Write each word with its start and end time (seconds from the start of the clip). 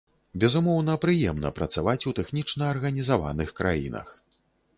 Безумоўна, 0.43 0.95
прыемна 1.03 1.51
працаваць 1.59 2.07
у 2.13 2.15
тэхнічна 2.21 2.63
арганізаваных 2.77 3.53
краінах. 3.61 4.07